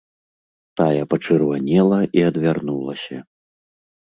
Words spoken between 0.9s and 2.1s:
пачырванела